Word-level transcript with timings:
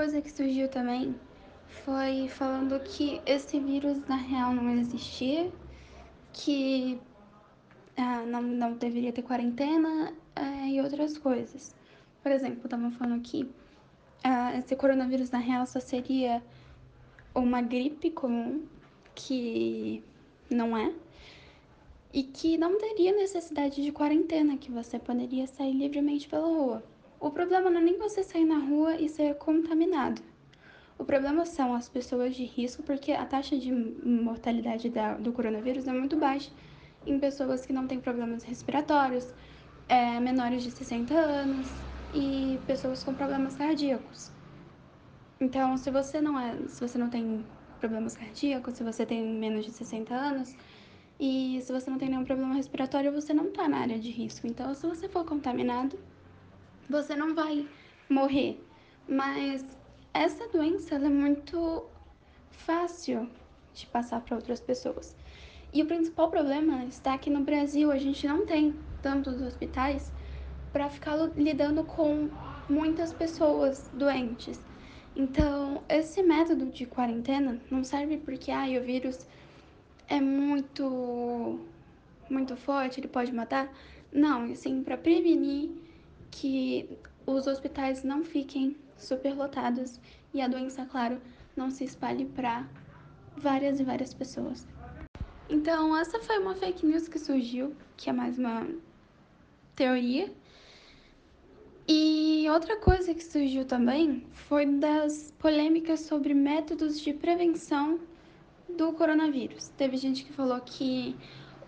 coisa 0.00 0.22
que 0.22 0.32
surgiu 0.32 0.66
também 0.66 1.14
foi 1.84 2.26
falando 2.28 2.80
que 2.80 3.20
esse 3.26 3.60
vírus 3.60 3.98
na 4.08 4.16
real 4.16 4.54
não 4.54 4.70
existia, 4.78 5.52
que 6.32 6.98
ah, 7.98 8.22
não, 8.22 8.40
não 8.40 8.72
deveria 8.72 9.12
ter 9.12 9.20
quarentena 9.20 10.14
ah, 10.34 10.66
e 10.66 10.80
outras 10.80 11.18
coisas. 11.18 11.76
Por 12.22 12.32
exemplo, 12.32 12.62
estavam 12.64 12.90
falando 12.92 13.20
que 13.20 13.46
ah, 14.24 14.56
esse 14.56 14.74
coronavírus 14.74 15.30
na 15.30 15.38
real 15.38 15.66
só 15.66 15.80
seria 15.80 16.42
uma 17.34 17.60
gripe 17.60 18.10
comum, 18.10 18.64
que 19.14 20.02
não 20.48 20.74
é, 20.74 20.94
e 22.10 22.22
que 22.22 22.56
não 22.56 22.78
teria 22.78 23.14
necessidade 23.14 23.84
de 23.84 23.92
quarentena, 23.92 24.56
que 24.56 24.70
você 24.70 24.98
poderia 24.98 25.46
sair 25.46 25.74
livremente 25.74 26.26
pela 26.26 26.46
rua. 26.46 26.82
O 27.20 27.30
problema 27.30 27.68
não 27.68 27.82
é 27.82 27.84
nem 27.84 27.98
você 27.98 28.22
sair 28.22 28.46
na 28.46 28.58
rua 28.58 28.96
e 28.96 29.06
ser 29.06 29.34
contaminado. 29.34 30.22
O 30.98 31.04
problema 31.04 31.44
são 31.44 31.74
as 31.74 31.86
pessoas 31.86 32.34
de 32.34 32.44
risco, 32.44 32.82
porque 32.82 33.12
a 33.12 33.26
taxa 33.26 33.58
de 33.58 33.70
mortalidade 33.70 34.88
da, 34.88 35.14
do 35.14 35.30
coronavírus 35.30 35.86
é 35.86 35.92
muito 35.92 36.16
baixa 36.16 36.50
em 37.06 37.18
pessoas 37.18 37.66
que 37.66 37.74
não 37.74 37.86
têm 37.86 38.00
problemas 38.00 38.42
respiratórios, 38.42 39.34
é, 39.86 40.18
menores 40.18 40.62
de 40.62 40.70
60 40.70 41.14
anos 41.14 41.82
e 42.12 42.58
pessoas 42.66 43.04
com 43.04 43.14
problemas 43.14 43.54
cardíacos. 43.54 44.32
Então, 45.38 45.76
se 45.76 45.90
você 45.90 46.22
não 46.22 46.38
é, 46.38 46.68
se 46.68 46.80
você 46.80 46.96
não 46.96 47.10
tem 47.10 47.46
problemas 47.78 48.16
cardíacos, 48.16 48.74
se 48.74 48.82
você 48.82 49.04
tem 49.04 49.22
menos 49.22 49.66
de 49.66 49.72
60 49.72 50.14
anos 50.14 50.56
e 51.18 51.60
se 51.62 51.70
você 51.70 51.90
não 51.90 51.98
tem 51.98 52.08
nenhum 52.08 52.24
problema 52.24 52.54
respiratório, 52.54 53.12
você 53.12 53.34
não 53.34 53.50
tá 53.52 53.68
na 53.68 53.78
área 53.78 53.98
de 53.98 54.10
risco. 54.10 54.46
Então, 54.46 54.74
se 54.74 54.86
você 54.86 55.06
for 55.08 55.24
contaminado, 55.24 55.98
você 56.90 57.14
não 57.14 57.34
vai 57.34 57.66
morrer. 58.08 58.60
Mas 59.08 59.64
essa 60.12 60.48
doença 60.48 60.96
é 60.96 60.98
muito 60.98 61.84
fácil 62.50 63.28
de 63.72 63.86
passar 63.86 64.20
para 64.20 64.36
outras 64.36 64.60
pessoas. 64.60 65.16
E 65.72 65.82
o 65.82 65.86
principal 65.86 66.28
problema 66.30 66.84
está 66.84 67.16
que 67.16 67.30
no 67.30 67.40
Brasil 67.40 67.92
a 67.92 67.96
gente 67.96 68.26
não 68.26 68.44
tem 68.44 68.74
tantos 69.00 69.40
hospitais 69.40 70.12
para 70.72 70.90
ficar 70.90 71.16
lidando 71.36 71.84
com 71.84 72.28
muitas 72.68 73.12
pessoas 73.12 73.88
doentes. 73.94 74.60
Então, 75.14 75.82
esse 75.88 76.22
método 76.22 76.66
de 76.66 76.86
quarentena 76.86 77.60
não 77.70 77.82
serve 77.84 78.16
porque 78.16 78.50
ah, 78.50 78.66
o 78.80 78.82
vírus 78.82 79.26
é 80.08 80.20
muito 80.20 81.60
muito 82.28 82.56
forte, 82.56 83.00
ele 83.00 83.08
pode 83.08 83.32
matar. 83.32 83.72
Não, 84.12 84.46
e 84.46 84.56
sim 84.56 84.82
para 84.82 84.96
prevenir 84.96 85.70
que 86.30 86.98
os 87.26 87.46
hospitais 87.46 88.02
não 88.02 88.22
fiquem 88.22 88.76
superlotados 88.96 90.00
e 90.32 90.40
a 90.40 90.48
doença, 90.48 90.86
claro, 90.86 91.20
não 91.56 91.70
se 91.70 91.84
espalhe 91.84 92.24
para 92.24 92.68
várias 93.36 93.80
e 93.80 93.84
várias 93.84 94.14
pessoas. 94.14 94.66
Então, 95.48 95.96
essa 95.96 96.20
foi 96.20 96.38
uma 96.38 96.54
fake 96.54 96.86
news 96.86 97.08
que 97.08 97.18
surgiu, 97.18 97.74
que 97.96 98.08
é 98.08 98.12
mais 98.12 98.38
uma 98.38 98.66
teoria. 99.74 100.32
E 101.88 102.46
outra 102.48 102.76
coisa 102.76 103.12
que 103.12 103.24
surgiu 103.24 103.64
também 103.64 104.24
foi 104.30 104.64
das 104.64 105.34
polêmicas 105.38 106.00
sobre 106.00 106.34
métodos 106.34 107.00
de 107.00 107.12
prevenção 107.12 107.98
do 108.68 108.92
coronavírus. 108.92 109.68
Teve 109.76 109.96
gente 109.96 110.24
que 110.24 110.32
falou 110.32 110.60
que 110.60 111.16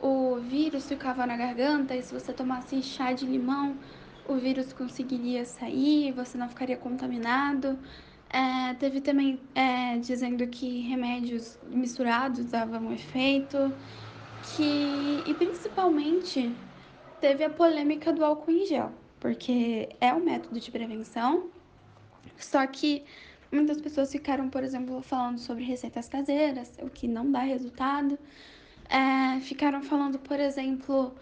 o 0.00 0.36
vírus 0.36 0.86
ficava 0.86 1.26
na 1.26 1.36
garganta 1.36 1.96
e 1.96 2.02
se 2.02 2.12
você 2.12 2.32
tomasse 2.32 2.82
chá 2.82 3.12
de 3.12 3.24
limão, 3.24 3.78
o 4.32 4.38
vírus 4.38 4.72
conseguiria 4.72 5.44
sair, 5.44 6.12
você 6.12 6.38
não 6.38 6.48
ficaria 6.48 6.76
contaminado. 6.76 7.78
É, 8.28 8.74
teve 8.74 9.00
também 9.00 9.40
é, 9.54 9.98
dizendo 9.98 10.46
que 10.46 10.80
remédios 10.82 11.58
misturados 11.64 12.46
davam 12.46 12.92
efeito, 12.92 13.74
que 14.42 15.22
e 15.26 15.34
principalmente 15.34 16.56
teve 17.20 17.44
a 17.44 17.50
polêmica 17.50 18.12
do 18.12 18.24
álcool 18.24 18.52
em 18.52 18.66
gel, 18.66 18.92
porque 19.18 19.88
é 20.00 20.14
um 20.14 20.20
método 20.24 20.60
de 20.60 20.70
prevenção, 20.70 21.50
só 22.38 22.64
que 22.66 23.04
muitas 23.50 23.80
pessoas 23.80 24.12
ficaram, 24.12 24.48
por 24.48 24.62
exemplo, 24.62 25.02
falando 25.02 25.38
sobre 25.38 25.64
receitas 25.64 26.08
caseiras, 26.08 26.78
o 26.80 26.88
que 26.88 27.08
não 27.08 27.30
dá 27.30 27.40
resultado. 27.40 28.18
É, 28.88 29.40
ficaram 29.40 29.82
falando, 29.82 30.18
por 30.18 30.38
exemplo, 30.40 31.14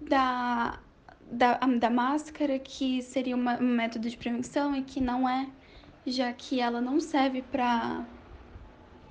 da 0.00 0.78
da, 1.32 1.54
da 1.54 1.90
máscara, 1.90 2.58
que 2.58 3.02
seria 3.02 3.34
uma, 3.34 3.58
um 3.58 3.74
método 3.74 4.08
de 4.08 4.16
prevenção 4.16 4.76
e 4.76 4.82
que 4.82 5.00
não 5.00 5.28
é, 5.28 5.48
já 6.06 6.32
que 6.32 6.60
ela 6.60 6.80
não 6.80 7.00
serve 7.00 7.42
para 7.42 8.04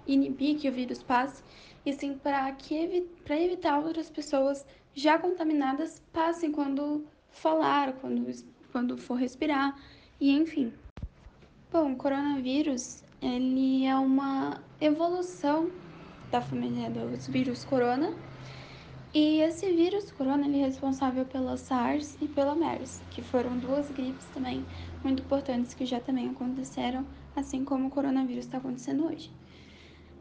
inibir 0.06 0.60
que 0.60 0.70
o 0.70 0.72
vírus 0.72 1.02
passe, 1.02 1.44
e 1.86 1.92
sim 1.94 2.14
para 2.14 2.56
evi 2.70 3.08
evitar 3.30 3.80
outras 3.80 4.10
pessoas 4.10 4.66
já 4.94 5.18
contaminadas 5.18 6.02
passem 6.14 6.52
quando 6.52 7.04
falar, 7.32 7.94
quando, 7.94 8.30
quando 8.72 8.98
for 8.98 9.16
respirar, 9.16 9.76
e 10.20 10.32
enfim. 10.32 10.72
Bom, 11.72 11.94
o 11.94 11.96
coronavírus, 11.96 13.04
ele 13.22 13.86
é 13.86 13.96
uma 13.96 14.62
evolução 14.80 15.72
da 16.30 16.42
família 16.42 16.90
dos 16.90 17.28
vírus 17.28 17.64
corona, 17.64 18.14
e 19.14 19.42
esse 19.42 19.70
vírus 19.74 20.10
corona 20.12 20.46
é 20.46 20.66
responsável 20.66 21.26
pela 21.26 21.58
SARS 21.58 22.18
e 22.22 22.28
pela 22.30 22.56
MERS, 22.56 23.02
que 23.10 23.22
foram 23.22 23.58
duas 23.58 23.92
gripes 23.92 24.26
também 24.34 24.66
muito 25.04 25.22
importantes 25.22 25.74
que 25.74 25.86
já 25.86 26.00
também 26.00 26.30
aconteceram, 26.30 27.06
assim 27.36 27.66
como 27.66 27.88
o 27.88 27.92
coronavírus 27.92 28.46
está 28.46 28.58
acontecendo 28.58 29.06
hoje. 29.08 29.30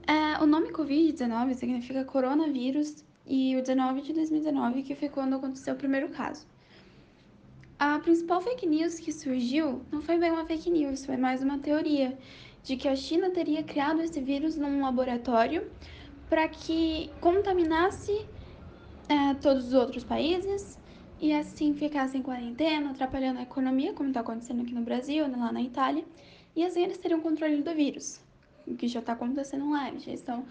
É, 0.09 0.43
o 0.43 0.47
nome 0.47 0.73
Covid-19 0.73 1.55
significa 1.55 2.05
coronavírus 2.05 3.05
e 3.25 3.57
o 3.57 3.61
19 3.61 4.01
de 4.01 4.13
2019, 4.13 4.83
que 4.83 4.97
foi 4.97 5.09
quando 5.09 5.37
aconteceu 5.37 5.75
o 5.75 5.79
primeiro 5.79 6.09
caso. 6.09 6.45
A 7.79 7.99
principal 8.01 8.41
fake 8.41 8.67
news 8.67 8.99
que 8.99 9.13
surgiu 9.13 9.83
não 9.93 10.03
foi 10.03 10.19
bem 10.19 10.33
uma 10.33 10.45
fake 10.45 10.69
news, 10.69 11.07
foi 11.07 11.17
mais 11.17 11.45
uma 11.45 11.59
teoria 11.59 12.19
de 12.65 12.77
que 12.77 12.89
a 12.89 12.97
China 12.97 13.31
teria 13.31 13.63
criado 13.63 14.03
esse 14.03 14.21
vírus 14.21 14.57
num 14.57 14.83
laboratório 14.83 15.71
para 16.29 16.49
que 16.49 17.11
contaminasse 17.21 18.29
todos 19.41 19.69
os 19.69 19.75
outros 19.75 20.05
países 20.05 20.79
e 21.21 21.33
assim 21.33 21.75
ficassem 21.75 22.21
em 22.21 22.23
quarentena, 22.23 22.91
atrapalhando 22.91 23.41
a 23.41 23.43
economia, 23.43 23.93
como 23.93 24.09
está 24.09 24.21
acontecendo 24.21 24.63
aqui 24.63 24.75
no 24.75 24.83
Brasil, 24.83 25.29
né, 25.29 25.37
lá 25.37 25.53
na 25.53 25.61
Itália, 25.61 26.05
e 26.57 26.65
assim 26.65 26.83
eles 26.83 26.99
teriam 26.99 27.21
controle 27.21 27.63
do 27.63 27.75
vírus, 27.75 28.21
o 28.67 28.75
que 28.75 28.89
já 28.89 29.01
está 29.01 29.13
acontecendo 29.13 29.71
lá, 29.71 29.89
eles 29.89 30.03
já 30.03 30.13
estão 30.13 30.47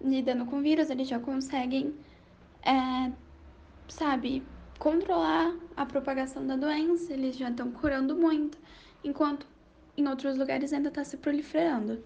lidando 0.00 0.44
com 0.44 0.58
o 0.58 0.60
vírus, 0.60 0.90
eles 0.90 1.08
já 1.08 1.18
conseguem, 1.18 1.94
é, 2.62 3.10
sabe, 3.88 4.42
controlar 4.78 5.56
a 5.76 5.86
propagação 5.86 6.46
da 6.46 6.56
doença, 6.56 7.12
eles 7.12 7.36
já 7.36 7.48
estão 7.48 7.70
curando 7.70 8.14
muito, 8.16 8.58
enquanto 9.02 9.46
em 9.96 10.06
outros 10.08 10.36
lugares 10.36 10.72
ainda 10.72 10.88
está 10.88 11.04
se 11.04 11.16
proliferando. 11.16 12.02